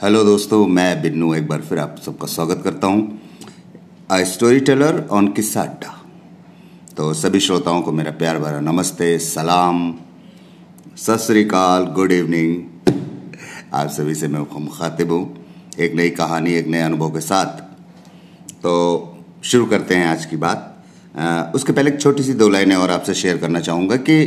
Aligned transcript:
Hello 0.00 0.22
दोस्तों, 0.24 0.66
मैं 0.66 1.02
बिन्नू 1.02 1.32
एक 1.34 1.46
बार 1.48 1.60
फिर 1.60 1.78
आप 1.78 1.96
सबका 2.04 2.26
स्वागत 2.26 2.60
करता 2.64 2.86
हूँ। 2.86 4.22
स्टोरी 4.26 4.60
टेलर 4.60 5.00
ऑन 5.12 5.26
किस्सा 5.28 5.62
अड्डा 5.62 5.92
तो 6.96 7.12
सभी 7.14 7.40
श्रोताओं 7.40 7.82
को 7.82 7.92
मेरा 7.92 8.10
प्यार 8.12 8.38
भरा 8.38 8.60
नमस्ते, 8.60 9.18
सलाम, 9.18 9.94
सत 10.96 11.18
श्रीकाल 11.18 11.84
गुड 11.96 12.12
इवनिंग। 12.12 12.92
आप 13.74 13.88
सभी 13.88 14.14
से 14.14 14.28
मैं 14.28 14.40
मुखातिब 14.40 15.12
हूँ, 15.12 15.36
एक 15.78 15.94
नई 15.94 16.10
कहानी, 16.10 16.52
एक 16.52 16.66
नए 16.66 16.80
अनुभव 16.80 17.10
के 17.10 17.20
साथ। 17.20 17.60
तो 18.62 18.72
शुरू 19.44 19.66
करते 19.66 19.94
हैं 19.94 20.06
आज 20.06 20.24
की 20.26 20.36
बात। 20.36 21.52
उसके 21.54 21.72
पहले 21.72 21.90
एक 21.90 22.00
छोटी 22.00 22.22
सी 22.22 22.34
दो 22.34 22.48
लाइनें 22.48 22.76
और 22.76 22.90
आपसे 22.90 23.14
शेयर 23.14 23.38
करना 23.38 23.60
चाहूँगा 23.60 23.96
कि 23.98 24.24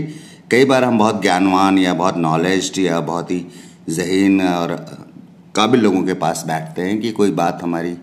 कई 0.51 0.65
बार 0.65 0.83
हम 0.83 0.97
बहुत 0.97 1.21
ज्ञानवान 1.21 1.77
या 1.77 1.93
बहुत 1.95 2.17
नॉलेज 2.19 2.71
या 2.79 2.99
बहुत 3.01 3.31
ही 3.31 3.45
जहीन 3.89 4.41
और 4.41 4.77
काबिल 5.55 5.81
लोगों 5.81 6.01
के 6.03 6.13
पास 6.13 6.43
बैठते 6.47 6.81
हैं 6.81 6.99
कि 7.01 7.11
कोई 7.11 7.31
बात 7.31 7.59
हमारी 7.63 7.95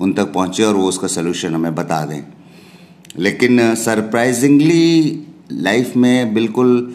उन 0.00 0.12
तक 0.12 0.32
पहुँचे 0.32 0.64
और 0.64 0.74
वो 0.74 0.88
उसका 0.88 1.08
सोल्यूशन 1.08 1.54
हमें 1.54 1.74
बता 1.74 2.04
दें। 2.06 2.22
लेकिन 3.18 3.74
सरप्राइजिंगली 3.74 5.26
लाइफ 5.52 5.96
में 5.96 6.34
बिल्कुल 6.34 6.94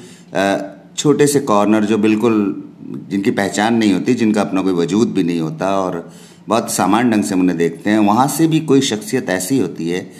छोटे 0.97 1.27
से 1.27 1.39
कॉर्नर 1.39 1.85
जो 1.85 1.97
बिल्कुल 1.97 2.63
जिनकी 3.09 3.31
पहचान 3.31 3.73
नहीं 3.73 3.93
होती, 3.93 4.13
जिनका 4.13 4.41
अपना 4.41 4.61
कोई 4.61 4.73
वजूद 4.73 5.11
भी 5.11 5.23
नहीं 5.23 5.39
होता 5.39 5.69
और 5.79 6.11
बहुत 6.47 6.71
सामान्य 6.71 7.11
ढंग 7.11 7.23
से 7.23 7.35
उन्हें 7.35 7.57
देखते 7.57 7.89
हैं, 7.89 7.99
वहाँ 7.99 8.27
से 8.27 8.47
भी 8.47 8.59
कोई 8.59 8.81
शख्सियत 8.81 9.29
ऐसी 9.29 9.59
होती 9.59 9.89
है, 9.89 10.11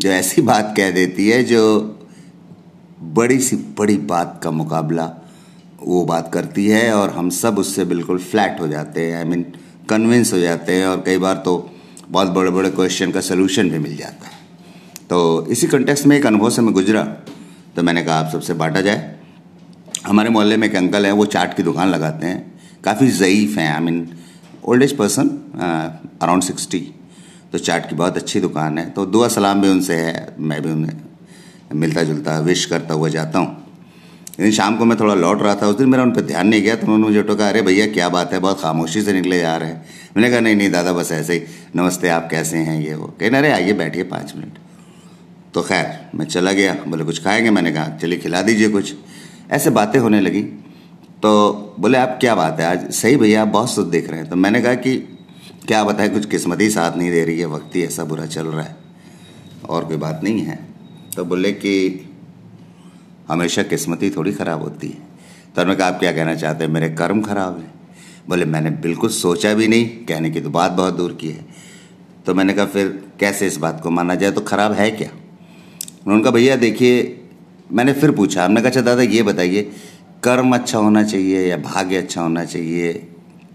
जो 0.00 0.08
ऐसी 0.08 0.42
बात 0.42 0.74
कह 0.76 0.90
देती 0.90 1.28
है, 1.28 1.42
जो 1.44 1.98
बड़ी 3.02 3.38
सी 3.40 3.56
बड़ी 3.78 3.96
बात 3.96 4.40
का 4.44 4.50
मुकाबला 4.50 5.10
वो 5.82 6.04
बात 6.04 6.30
करती 6.34 6.66
है 6.66 6.92
और 6.94 7.10
हम 7.10 7.30
सब 7.32 7.58
उससे 7.58 7.84
बिल्कुल 7.84 8.18
फ्लैट 8.20 8.60
हो 8.60 8.68
जाते 8.68 9.00
हैं 9.00 9.16
आई 9.18 9.24
मीन 9.24 9.42
कन्विंस 9.90 10.32
हो 10.32 10.38
जाते 10.38 10.74
हैं 10.74 10.86
और 10.86 11.02
कई 11.06 11.18
बार 11.18 11.42
तो 11.44 11.54
बहुत 12.08 12.28
बड़े 12.30 12.50
बड़े 12.50 12.70
क्वेश्चन 12.70 13.10
का 13.10 13.20
सोल्यूशन 13.22 13.70
भी 13.70 13.78
मिल 13.78 13.96
जाता 13.96 14.26
है। 14.26 14.40
तो 15.10 15.46
इसी 15.50 15.66
कंटेक्स्ट 15.66 16.06
में 16.06 16.16
एक 16.16 16.26
अनुभव 16.26 16.50
से 16.50 16.62
मैं 16.62 16.72
गुजरा 16.74 17.02
तो 17.76 17.82
मैंने 17.82 18.02
कहा 18.04 18.16
आप 18.16 18.30
सबसे 18.32 18.54
बांटा 18.54 18.80
जाए। 18.80 19.14
हमारे 20.06 20.30
मोहल्ले 20.30 20.56
में 20.56 20.66
एक 20.68 20.76
अंकल 20.76 21.06
हैं, 21.06 21.12
वो 21.12 21.24
चाट 21.26 21.56
की 21.56 21.62
दुकान 21.62 21.88
लगाते 21.88 22.26
हैं। 22.26 22.52
काफ़ी 22.84 23.08
ज़यीफ़ 23.08 23.58
हैं 23.58 23.72
I 23.74 23.80
mean 23.80 24.08
old 24.64 24.82
age 24.82 24.96
person 24.96 25.28
around 26.22 26.42
sixty 26.42 26.80
तो 27.52 27.58
चाट 27.60 27.88
की 27.88 27.96
बहुत 27.96 28.16
अच्छी 28.16 28.40
दुकान 28.40 28.78
है 28.78 28.88
तो 28.90 29.06
दुआ 29.06 29.28
सलाम 29.28 29.60
भी 29.62 29.68
उनसे 29.68 29.94
है, 29.94 30.34
मैं 30.38 30.62
भी 30.62 30.70
उन्हें 30.70 31.00
मिलता 31.74 32.02
जुलता 32.02 32.38
विश 32.40 32.64
करता 32.66 32.94
हुआ 32.94 33.08
जाता 33.08 33.38
हूँ। 33.38 33.61
लेकिन 34.42 34.56
शाम 34.56 34.76
को 34.76 34.84
मैं 34.84 35.00
थोड़ा 35.00 35.14
लौट 35.14 35.42
रहा 35.42 35.54
था, 35.54 35.66
उस 35.66 35.76
दिन 35.76 35.88
मेरा 35.88 36.02
उन 36.02 36.10
पर 36.10 36.20
ध्यान 36.20 36.48
नहीं 36.48 36.62
गया 36.62 36.74
तो 36.74 36.82
उन्होंने 36.82 37.04
मुझे 37.04 37.22
टोका 37.22 37.48
अरे 37.48 37.62
भैया, 37.62 37.86
क्या 37.86 38.08
बात 38.08 38.32
है? 38.32 38.38
बहुत 38.38 38.60
खामोशी 38.60 39.02
से 39.02 39.12
निकले 39.12 39.38
जा 39.38 39.56
रहे 39.56 39.68
हैं। 39.68 39.86
मैंने 40.16 40.30
कहा, 40.30 40.40
नहीं 40.40 40.56
नहीं, 40.56 40.70
दादा, 40.70 40.92
बस 40.92 41.12
ऐसे 41.12 41.34
ही। 41.34 41.42
नमस्ते, 41.76 42.08
आप 42.08 42.28
कैसे 42.30 42.56
हैं? 42.56 42.82
ये, 42.82 42.94
वो। 42.94 43.06
कहना 43.20 43.38
अरे, 43.38 43.52
आइए, 43.52 43.72
बैठिए 43.72 44.02
पाँच 44.02 44.32
मिनट। 44.36 44.52
तो 45.54 45.62
खैर, 45.62 46.18
मैं 46.18 46.26
चला 46.26 46.52
गया। 46.52 46.76
बोले, 46.88 47.04
कुछ 47.04 47.24
खाएँगे? 47.24 47.50
मैंने 47.50 47.72
कहा, 47.72 47.88
चलिए, 47.88 48.18
खिला 48.18 48.42
दीजिए 48.42 48.68
कुछ। 48.68 48.94
ऐसे 49.50 49.70
बातें 49.70 50.00
होने 50.00 50.20
लगी। 50.20 50.42
तो 51.22 51.52
बोले, 51.80 51.98
आप 51.98 52.18
क्या 52.20 52.34
बात 52.34 52.60
है? 52.60 52.66
आज 52.66 52.90
सही 52.90 53.16
भैया, 53.16 53.42
आप 53.42 53.48
बहुत 53.48 53.70
सुध 53.70 53.90
देख 53.90 54.10
रहे 54.10 54.20
हैं। 54.20 54.30
तो 54.30 54.36
मैंने 54.36 54.62
कहा 54.62 54.74
कि, 54.74 54.96
क्या 55.66 55.84
बताए, 55.84 56.08
कुछ 56.08 56.26
किस्मत 56.26 56.60
ही 56.60 56.70
साथ 56.70 56.98
नहीं 56.98 57.10
दे 57.10 57.24
रही 57.24 57.40
है, 57.40 57.46
वक्त 57.46 57.76
ही 57.76 57.82
ऐसा 57.82 58.04
बुरा 58.04 58.26
चल 58.26 58.46
रहा 58.46 58.62
है 58.62 58.76
और 59.68 59.84
कोई 59.84 59.96
बात 59.96 60.20
नहीं 60.24 60.40
है। 60.40 60.58
तो 61.16 61.24
बोले 61.24 61.52
कि 61.52 62.08
हमेशा 63.32 63.62
किस्मत 63.62 64.02
ही 64.02 64.10
थोड़ी 64.10 64.32
ख़राब 64.32 64.62
होती 64.62 64.88
है। 64.88 64.98
तो 65.56 65.64
मैं 65.64 65.76
कहा, 65.76 65.88
आप 65.88 65.98
क्या 65.98 66.12
कहना 66.12 66.34
चाहते 66.34 66.64
हैं? 66.64 66.70
मेरे 66.70 66.88
कर्म 66.88 67.22
खराब 67.22 67.58
हैं। 67.58 67.74
बोले, 68.28 68.44
मैंने 68.44 68.70
बिल्कुल 68.70 69.10
सोचा 69.10 69.54
भी 69.54 69.68
नहीं, 69.68 69.86
कहने 69.86 70.30
की 70.30 70.40
तो 70.40 70.50
बात 70.50 70.72
बहुत 70.72 70.94
दूर 70.94 71.12
की 71.12 71.28
है। 71.28 71.46
तो 72.26 72.34
मैंने 72.34 72.52
कहा, 72.52 72.66
फिर 72.66 73.04
कैसे 73.20 73.46
इस 73.46 73.56
बात 73.56 73.80
को 73.80 73.90
माना 73.90 74.14
जाए? 74.14 74.30
तो 74.30 74.40
ख़राब 74.40 74.72
है 74.72 74.90
क्या? 74.90 75.08
उन्होंने 76.06 76.22
कहा, 76.22 76.30
भैया 76.30 76.56
देखिए, 76.56 77.22
मैंने 77.72 77.92
फिर 77.92 78.10
पूछा। 78.10 78.44
हमने 78.44 78.60
कहा 78.60 78.68
अच्छा 78.68 78.80
दादा, 78.80 79.02
ये 79.02 79.22
बताइए, 79.22 79.72
कर्म 80.22 80.54
अच्छा 80.54 80.78
होना 80.78 81.02
चाहिए 81.02 81.46
या 81.46 81.56
भाग्य 81.56 81.96
अच्छा 81.96 82.22
होना 82.22 82.44
चाहिए? 82.44 83.08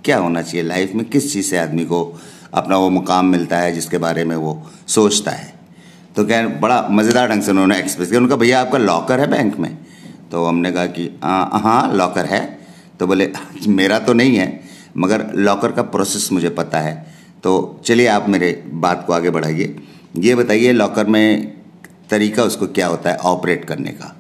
क्या 0.05 0.17
होना 0.17 0.41
चाहिए 0.41 0.67
लाइफ 0.67 0.93
में? 0.93 1.05
किस 1.05 1.33
चीज़ 1.33 1.45
से 1.45 1.57
आदमी 1.57 1.85
को 1.85 2.19
अपना 2.53 2.77
वो 2.77 2.89
मुकाम 2.89 3.25
मिलता 3.25 3.57
है 3.57 3.71
जिसके 3.71 3.97
बारे 3.97 4.25
में 4.25 4.35
वो 4.35 4.71
सोचता 4.87 5.31
है? 5.31 5.56
तो 6.17 6.25
क्या 6.25 6.41
बड़ा 6.59 6.81
मज़ेदार 6.91 7.29
ढंग 7.29 7.41
से 7.41 7.51
उन्होंने 7.51 7.77
एक्सप्रेस 7.79 8.09
किया। 8.09 8.19
उनका 8.19 8.35
भैया 8.35 8.59
आपका 8.61 8.77
लॉकर 8.77 9.19
है 9.19 9.27
बैंक 9.27 9.57
में? 9.57 9.77
तो 10.31 10.45
हमने 10.45 10.71
कहा 10.71 10.85
कि 10.87 11.03
हाँ 11.23 11.93
लॉकर 11.93 12.25
है। 12.25 12.39
तो 12.99 13.07
बोले 13.07 13.29
मेरा 13.67 13.99
तो 13.99 14.13
नहीं 14.13 14.35
है, 14.35 14.47
मगर 14.97 15.25
लॉकर 15.35 15.71
का 15.71 15.81
प्रोसेस 15.83 16.31
मुझे 16.31 16.49
पता 16.51 16.79
है। 16.79 16.95
तो 17.43 17.81
चलिए 17.85 18.07
आप 18.07 18.29
मेरे 18.29 18.51
बात 18.75 19.03
को 19.07 19.13
आगे 19.13 19.29
बढ़ाइए। 19.29 19.75
ये 20.17 20.35
बताइए 20.35 20.71
लॉकर 20.71 21.07
में 21.07 21.53
तरीका 22.09 22.43
उसको 22.43 22.67
क्या 22.69 22.87
होता 22.87 23.09
है 23.09 23.17
ऑपरेट 23.25 23.65
करने 23.65 23.91
का? 23.91 24.13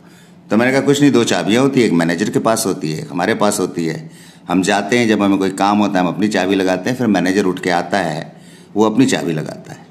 तो 0.49 0.57
मैंने 0.57 0.71
कहा, 0.71 0.81
कुछ 0.81 1.01
नहीं, 1.01 1.11
दो 1.11 1.23
चाबियाँ 1.23 1.63
होती 1.63 1.79
है, 1.79 1.85
एक 1.87 1.93
मैनेजर 1.93 2.29
के 2.29 2.39
पास 2.39 2.65
होती 2.65 2.91
है 2.91 3.07
हमारे 3.07 3.35
पास 3.35 3.59
होती 3.59 3.85
है। 3.85 4.09
हम 4.49 4.61
जाते 4.61 4.99
हैं, 4.99 5.07
जब 5.07 5.21
हमें 5.21 5.37
कोई 5.37 5.49
काम 5.55 5.77
होता 5.77 5.99
है, 5.99 6.05
हम 6.05 6.13
अपनी 6.13 6.27
चाबी 6.27 6.55
लगाते 6.55 6.89
हैं, 6.89 6.97
फिर 6.97 7.07
मैनेजर 7.07 7.45
उठ 7.45 7.59
के 7.59 7.69
आता 7.71 7.97
है, 7.99 8.31
वो 8.75 8.85
अपनी 8.85 9.05
चाबी 9.05 9.33
लगाता 9.33 9.73
है। 9.73 9.85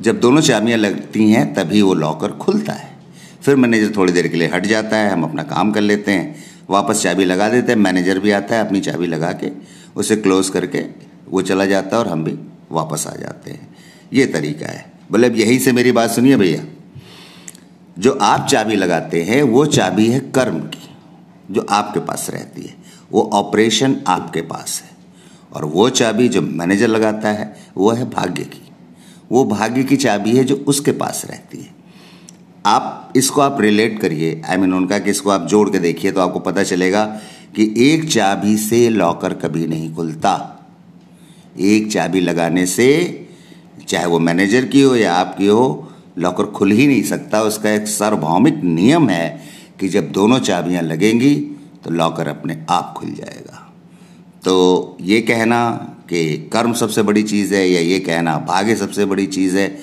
जब 0.00 0.20
दोनों 0.20 0.40
चाबियाँ 0.40 0.78
लगती 0.78 1.30
हैं, 1.30 1.54
तभी 1.54 1.82
वो 1.82 1.94
लॉकर 1.94 2.28
खुलता 2.28 2.72
है। 2.72 2.96
फिर 3.42 3.56
मैनेजर 3.56 3.96
थोड़ी 3.96 4.12
देर 4.12 4.28
के 4.28 4.36
लिए 4.36 4.48
हट 4.48 4.66
जाता 4.66 4.96
है, 4.96 5.10
हम 5.10 5.24
अपना 5.24 5.42
काम 5.42 5.72
कर 5.72 5.80
लेते 5.80 6.12
हैं। 6.12 6.44
वापस 6.70 7.02
चाबी 7.02 7.24
लगा 7.24 7.48
देते 7.48 7.72
हैं 7.72 7.78
मैनेजर 7.78 8.18
भी 8.18 8.30
आता 8.30 8.56
है, 8.56 8.66
अपनी 8.66 8.80
चाबी 8.80 9.06
लगा 9.06 9.32
के 9.32 9.50
उसे 9.96 10.16
क्लोज 10.16 10.48
करके 10.48 10.84
वो 11.28 11.42
चला 11.42 11.66
जाता 11.66 11.96
है 11.96 12.02
और 12.02 12.08
हम 12.08 12.24
भी 12.24 12.38
वापस 12.72 13.06
आ 13.06 13.16
जाते 13.16 13.50
हैं। 13.50 13.76
ये 14.12 14.26
तरीका 14.26 14.66
है। 14.66 14.92
बोले, 15.10 15.26
अब 15.26 15.36
यही 15.36 15.58
से 15.58 15.72
मेरी 15.72 15.92
बात 15.92 16.10
सुनिए 16.10 16.36
भैया। 16.36 16.64
जो 17.98 18.12
आप 18.12 18.46
चाबी 18.46 18.76
लगाते 18.76 19.22
हैं, 19.22 19.42
वो 19.42 19.66
चाबी 19.66 20.10
है 20.10 20.20
कर्म 20.20 20.58
की, 20.58 20.88
जो 21.50 21.66
आपके 21.70 22.00
पास 22.00 22.30
रहती 22.30 22.62
है। 22.62 22.74
वो 23.12 23.30
ऑपरेशन 23.32 23.96
आपके 24.06 24.42
पास 24.42 24.82
है। 24.84 24.96
और 25.52 25.64
वो 25.64 25.90
चाबी 25.90 26.28
जो 26.28 26.42
मैनेजर 26.42 26.88
लगाता 26.88 27.28
है, 27.28 27.56
वो 27.76 27.90
है 27.90 28.10
भाग्य 28.10 28.42
की। 28.42 28.68
वो 29.32 29.44
भाग्य 29.44 29.82
की 29.84 29.96
चाबी 29.96 30.36
है 30.36 30.44
जो 30.44 30.56
उसके 30.68 30.92
पास 30.92 31.24
रहती 31.30 31.58
है। 31.58 31.72
आप 32.66 33.12
इसको 33.16 33.40
आप 33.40 33.60
रिलेट 33.60 34.00
करिए। 34.00 34.40
आई 34.44 34.56
मीन 34.56 34.74
उनका 34.74 34.98
कि 34.98 35.10
इसको 35.10 35.30
आप 35.30 35.46
जोड़ 35.46 35.68
के 35.70 35.78
देखिए 35.78 36.12
तो 36.12 36.20
आपको 36.20 36.38
पता 36.38 36.62
चलेगा 36.62 37.04
कि 37.56 37.74
एक 37.78 38.08
चाबी 38.10 38.56
से 38.56 38.88
लॉकर 38.88 39.34
कभी 39.34 39.66
नहीं 39.66 39.94
खुलता। 39.94 40.34
एक 41.58 41.92
चाबी 41.92 42.20
लगाने 42.20 42.66
से, 42.66 43.26
चाहे 43.88 44.06
वो 44.06 44.18
मैनेजर 44.18 44.64
की 44.64 44.82
हो 44.82 44.94
या 44.96 45.14
आपकी 45.14 45.46
हो 45.46 45.90
लॉकर 46.18 46.44
खुल 46.46 46.70
ही 46.70 46.86
नहीं 46.86 47.02
सकता। 47.02 47.42
उसका 47.42 47.70
एक 47.70 47.88
सार्वभौमिक 47.88 48.62
नियम 48.64 49.08
है 49.08 49.40
कि 49.80 49.88
जब 49.88 50.10
दोनों 50.12 50.38
चाबियाँ 50.38 50.82
लगेंगी 50.82 51.34
तो 51.84 51.90
लॉकर 51.90 52.28
अपने 52.28 52.64
आप 52.70 52.94
खुल 52.96 53.10
जाएगा। 53.10 53.72
तो 54.44 54.96
ये 55.00 55.20
कहना 55.20 55.60
कि 56.08 56.36
कर्म 56.52 56.72
सबसे 56.74 57.02
बड़ी 57.02 57.22
चीज़ 57.24 57.54
है 57.54 57.68
या 57.68 57.80
ये 57.82 57.98
कहना, 58.00 58.36
भाग्य 58.38 58.76
सबसे 58.76 59.04
बड़ी 59.04 59.26
चीज़ 59.28 59.56
है, 59.56 59.78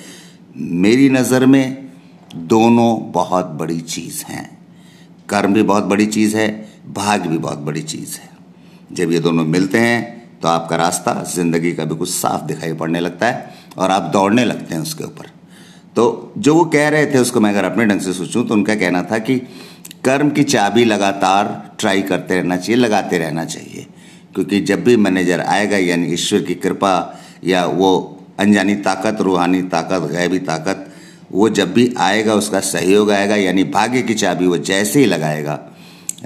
मेरी 0.56 1.08
नज़र 1.10 1.46
में 1.46 1.90
दोनों 2.36 3.12
बहुत 3.12 3.46
बड़ी 3.54 3.80
चीज़ 3.80 4.22
हैं। 4.24 4.50
कर्म 5.28 5.54
भी 5.54 5.62
बहुत 5.64 5.84
बड़ी 5.84 6.06
चीज़ 6.08 6.36
है, 6.36 6.48
भाग्य 6.88 7.28
भी 7.28 7.38
बहुत 7.38 7.58
बड़ी 7.60 7.82
चीज़ 7.84 8.18
है। 8.18 8.30
जब 8.92 9.12
ये 9.12 9.18
दोनों 9.20 9.44
मिलते 9.46 9.78
हैं 9.78 10.20
तो 10.40 10.48
आपका 10.48 10.76
रास्ता 10.76 11.12
ज़िंदगी 11.24 11.72
का 11.72 11.84
बिल्कुल 11.84 12.06
साफ़ 12.08 12.42
दिखाई 12.44 12.72
पड़ने 12.74 13.00
लगता 13.00 13.26
है 13.26 13.54
और 13.78 13.90
आप 13.90 14.10
दौड़ने 14.12 14.44
लगते 14.44 14.74
हैं 14.74 14.82
उसके 14.82 15.04
ऊपर। 15.04 15.26
तो 15.96 16.32
जो 16.38 16.54
वो 16.54 16.64
कह 16.66 16.88
रहे 16.88 17.06
थे 17.06 17.18
उसको 17.18 17.40
मैं 17.40 17.50
अगर 17.50 17.64
अपने 17.64 17.86
ढंग 17.86 18.00
से 18.00 18.12
सोचूं 18.12 18.44
तो 18.44 18.54
उनका 18.54 18.74
कहना 18.74 19.02
था 19.02 19.18
कि 19.18 19.36
कर्म 20.04 20.30
की 20.30 20.42
चाबी 20.44 20.84
लगातार 20.84 21.76
ट्राई 21.78 22.02
करते 22.02 22.36
रहना 22.36 22.56
चाहिए, 22.56 22.76
लगाते 22.76 23.18
रहना 23.18 23.44
चाहिए। 23.44 23.86
क्योंकि 24.34 24.60
जब 24.60 24.84
भी 24.84 24.96
मैनेजर 24.96 25.40
आएगा, 25.40 25.76
यानी 25.76 26.12
ईश्वर 26.12 26.42
की 26.42 26.54
कृपा 26.54 27.20
या 27.44 27.64
वो 27.66 28.18
अनजानी 28.40 28.74
ताकत, 28.74 29.20
रूहानी 29.20 29.62
ताकत, 29.62 30.10
गैबी 30.12 30.38
ताकत, 30.38 30.88
वो 31.32 31.48
जब 31.48 31.72
भी 31.74 31.94
आएगा, 31.98 32.34
उसका 32.34 32.60
सहयोग 32.60 33.10
आएगा, 33.10 33.36
यानी 33.36 33.64
भाग्य 33.64 34.02
की 34.02 34.14
चाबी 34.14 34.46
वो 34.46 34.56
जैसे 34.58 35.00
ही 35.00 35.06
लगाएगा, 35.06 35.60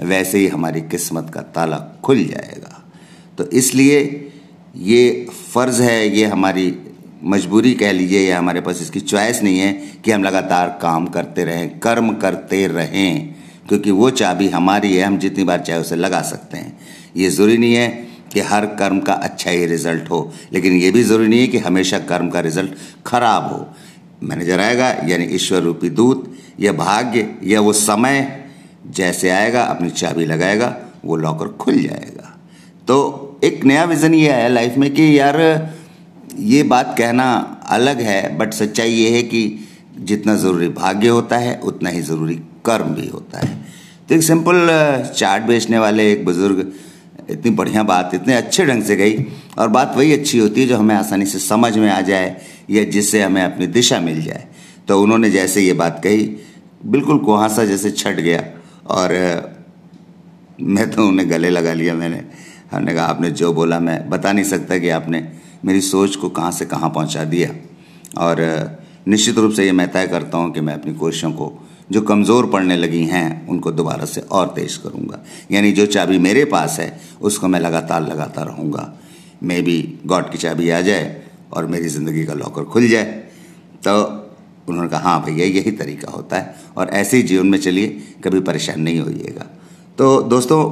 वैसे 0.03 0.37
ही 0.37 0.47
हमारी 0.47 0.81
किस्मत 0.81 1.31
का 1.33 1.41
ताला 1.41 1.77
खुल 2.03 2.23
जाएगा। 2.23 2.83
तो 3.37 3.49
इसलिए 3.49 4.31
ये 4.75 5.27
फ़र्ज़ 5.53 5.81
है, 5.81 6.17
ये 6.17 6.25
हमारी 6.25 6.77
मजबूरी 7.23 7.73
कह 7.73 7.91
लीजिए, 7.91 8.29
या 8.29 8.39
हमारे 8.39 8.61
पास 8.61 8.81
इसकी 8.81 8.99
चॉइस 8.99 9.43
नहीं 9.43 9.59
है 9.59 9.73
कि 10.05 10.11
हम 10.11 10.23
लगातार 10.23 10.79
काम 10.81 11.05
करते 11.05 11.43
रहें, 11.45 11.79
कर्म 11.79 12.13
करते 12.13 12.67
रहें, 12.67 13.35
क्योंकि 13.67 13.91
वो 13.91 14.09
चाबी 14.09 14.47
हमारी 14.47 14.95
है, 14.95 15.03
हम 15.03 15.17
जितनी 15.17 15.43
बार 15.43 15.59
चाहे 15.59 15.79
उसे 15.79 15.95
लगा 15.95 16.21
सकते 16.21 16.57
हैं। 16.57 16.77
ये 17.17 17.29
ज़रूरी 17.29 17.57
नहीं 17.57 17.75
है 17.75 18.06
कि 18.37 18.43
हर 18.43 18.65
कर्म 18.65 18.99
का 18.99 19.13
अच्छा 19.13 19.51
ही 19.51 19.65
रिज़ल्ट 19.65 20.09
हो। 20.09 20.33
लेकिन 20.53 20.73
ये 20.73 20.91
भी 20.91 21.03
ज़रूरी 21.03 21.27
नहीं 21.27 21.39
है 21.39 21.47
कि 21.47 21.57
हमेशा 21.57 21.99
कर्म 21.99 22.29
का 22.29 22.39
रिज़ल्ट 22.39 22.71
खराब 23.05 23.43
हो। 23.43 23.67
मैनेजर 24.23 24.59
आएगा 24.59 24.89
यानी 25.07 25.25
ईश्वर 25.25 25.61
रूपी 25.61 25.89
दूत 25.89 26.37
या 26.59 26.71
भाग्य 26.73 27.35
या 27.43 27.61
वो 27.61 27.73
समय, 27.73 28.45
जैसे 28.89 29.29
आएगा, 29.29 29.63
अपनी 29.63 29.89
चाबी 29.89 30.25
लगाएगा, 30.25 30.75
वो 31.05 31.15
लॉकर 31.15 31.47
खुल 31.47 31.73
जाएगा। 31.73 32.37
तो 32.87 33.39
एक 33.43 33.65
नया 33.65 33.83
विज़न 33.83 34.13
ये 34.13 34.29
आया 34.29 34.47
लाइफ 34.47 34.77
में 34.77 34.93
कि 34.93 35.19
यार, 35.19 35.69
ये 36.39 36.63
बात 36.63 36.95
कहना 36.97 37.57
अलग 37.69 38.01
है, 38.01 38.37
बट 38.37 38.53
सच्चाई 38.53 38.89
ये 38.89 39.09
है 39.09 39.23
कि 39.23 39.67
जितना 39.99 40.35
ज़रूरी 40.35 40.67
भाग्य 40.67 41.07
होता 41.07 41.37
है, 41.37 41.59
उतना 41.59 41.89
ही 41.89 42.01
ज़रूरी 42.01 42.35
कर्म 42.65 42.85
भी 42.85 43.07
होता 43.07 43.39
है। 43.39 43.65
तो 44.09 44.15
एक 44.15 44.23
सिंपल 44.23 44.67
चाट 45.15 45.41
बेचने 45.41 45.79
वाले 45.79 46.11
एक 46.11 46.25
बुज़ुर्ग 46.25 46.71
इतनी 47.29 47.51
बढ़िया 47.51 47.83
बात, 47.83 48.11
इतने 48.13 48.33
अच्छे 48.33 48.65
ढंग 48.65 48.83
से 48.83 48.95
गई 48.95 49.25
और 49.57 49.67
बात 49.67 49.95
वही 49.97 50.13
अच्छी 50.13 50.39
होती 50.39 50.61
है 50.61 50.67
जो 50.67 50.77
हमें 50.77 50.95
आसानी 50.95 51.25
से 51.25 51.39
समझ 51.39 51.77
में 51.77 51.89
आ 51.89 51.99
जाए 52.01 52.35
या 52.69 52.83
जिससे 52.85 53.21
हमें 53.21 53.41
अपनी 53.43 53.67
दिशा 53.67 53.99
मिल 53.99 54.21
जाए। 54.23 54.47
तो 54.87 55.01
उन्होंने 55.01 55.29
जैसे 55.29 55.61
ये 55.61 55.73
बात 55.73 56.01
कही, 56.03 56.23
बिल्कुल 56.85 57.17
कुहासा 57.19 57.65
जैसे 57.65 57.91
छट 57.91 58.19
गया 58.19 58.43
और 58.87 59.13
मैं 60.61 60.89
तो 60.91 61.07
उन्हें 61.07 61.29
गले 61.29 61.49
लगा 61.49 61.73
लिया 61.73 61.93
मैंने। 61.93 62.23
हमने 62.71 62.93
कहा, 62.93 63.05
आपने 63.05 63.31
जो 63.31 63.53
बोला, 63.53 63.79
मैं 63.79 64.09
बता 64.09 64.31
नहीं 64.31 64.45
सकता 64.45 64.77
कि 64.77 64.89
आपने 64.89 65.27
मेरी 65.65 65.81
सोच 65.81 66.15
को 66.15 66.29
कहाँ 66.29 66.51
से 66.51 66.65
कहाँ 66.65 66.89
पहुँचा 66.89 67.23
दिया। 67.23 67.49
और 68.17 68.41
निश्चित 69.07 69.37
रूप 69.37 69.51
से 69.51 69.65
ये 69.65 69.71
मैं 69.71 69.91
तय 69.91 70.07
करता 70.07 70.37
हूँ 70.37 70.51
कि 70.53 70.61
मैं 70.61 70.73
अपनी 70.73 70.93
कोशिशों 70.93 71.31
को 71.31 71.47
जो 71.89 72.01
कमज़ोर 72.01 72.49
पड़ने 72.49 72.75
लगी 72.77 73.03
हैं, 73.05 73.47
उनको 73.47 73.71
दोबारा 73.71 74.05
से 74.05 74.21
और 74.21 74.47
तेज 74.47 74.75
करूँगा। 74.77 75.19
यानी 75.51 75.71
जो 75.71 75.85
चाबी 75.85 76.17
मेरे 76.19 76.45
पास 76.45 76.79
है, 76.79 76.99
उसको 77.21 77.47
मैं 77.47 77.59
लगातार 77.59 78.07
लगाता 78.07 78.43
रहूँगा। 78.43 78.93
मे 79.43 79.61
बी 79.61 79.99
गॉड 80.05 80.31
की 80.31 80.37
चाबी 80.37 80.69
आ 80.69 80.81
जाए 80.81 81.15
और 81.53 81.65
मेरी 81.65 81.87
ज़िंदगी 81.87 82.25
का 82.25 82.33
लॉकर 82.33 82.63
खुल 82.65 82.87
जाए। 82.87 83.05
तो 83.83 83.93
उन्होंने 84.69 84.89
कहा 84.89 84.99
हाँ 85.01 85.23
भैया, 85.25 85.45
यही 85.45 85.71
तरीका 85.71 86.11
होता 86.11 86.37
है। 86.37 86.55
और 86.77 86.89
ऐसे 86.89 87.17
ही 87.17 87.23
जीवन 87.23 87.47
में 87.47 87.57
चलिए, 87.59 87.87
कभी 88.23 88.39
परेशान 88.41 88.81
नहीं 88.81 88.99
होइएगा। 88.99 89.45
तो 89.97 90.21
दोस्तों, 90.23 90.63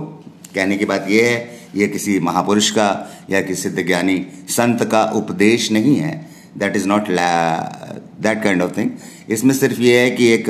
कहने 0.56 0.78
की 0.78 0.86
बात 0.86 1.08
यह 1.10 1.28
है, 1.28 1.60
ये 1.76 1.88
किसी 1.88 2.20
महापुरुष 2.20 2.70
का 2.72 2.88
या 3.30 3.42
किसी 3.42 3.70
ज्ञानी 3.84 4.26
संत 4.50 4.84
का 4.84 5.04
उपदेश 5.16 5.72
नहीं 5.72 5.96
है। 5.96 6.14
That 6.58 6.76
is 6.76 6.88
not 6.88 7.08
that 7.10 8.44
kind 8.44 8.62
of 8.62 8.78
thing 8.78 8.90
इसमें 9.30 9.54
सिर्फ़ 9.56 9.82
ये 9.82 10.00
है 10.00 10.12
कि 10.12 10.28
एक 10.28 10.50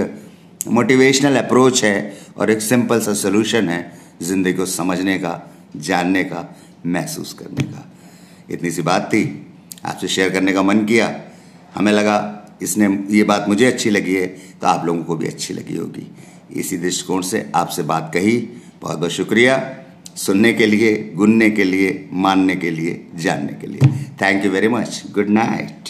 मोटिवेशनल 0.68 1.36
अप्रोच 1.38 1.84
है 1.84 2.18
और 2.38 2.50
एक 2.52 2.62
सिंपल 2.62 3.00
सा 3.02 3.14
सोल्यूशन 3.14 3.70
है 3.70 3.80
ज़िंदगी 4.22 4.54
को 4.54 4.66
समझने 4.66 5.18
का, 5.20 5.42
जानने 5.78 6.24
का, 6.24 6.56
महसूस 6.86 7.34
करने 7.34 7.64
का। 7.64 7.86
इतनी 8.50 8.72
सी 8.72 8.82
बात 8.82 9.10
थी। 9.14 9.24
आपसे 9.86 10.08
शेयर 10.08 10.30
करने 10.30 10.54
का 10.54 10.62
मन 10.64 10.86
किया। 10.86 11.14
हमें 11.76 11.92
लगा, 11.92 12.18
इसने, 12.62 12.88
ये 13.10 13.24
बात 13.24 13.46
मुझे 13.48 13.66
अच्छी 13.66 13.90
लगी 13.90 14.16
है 14.16 14.28
तो 14.62 14.68
आप 14.68 14.86
लोगों 14.86 15.04
को 15.04 15.16
भी 15.16 15.28
अच्छी 15.28 15.54
लगी 15.54 15.76
होगी। 15.78 16.08
इसी 16.56 16.78
दृष्टिकोण 16.78 17.22
से 17.22 17.46
आपसे 17.56 17.84
बात 17.84 18.12
कही। 18.14 18.38
बहुत 18.82 18.98
बहुत 19.00 19.12
शुक्रिया। 19.12 19.58
सुनने 20.16 20.54
के 20.54 20.66
लिए, 20.66 20.96
गुनने 21.16 21.50
के 21.50 21.64
लिए, 21.64 22.10
मानने 22.14 22.56
के 22.56 22.72
लिए, 22.72 23.06
जानने 23.16 23.54
के 23.54 23.68
लिए। 23.68 23.92
Thank 24.22 24.46
you 24.46 24.52
very 24.52 24.68
much 24.68 25.04
good 25.12 25.30
night 25.30 25.90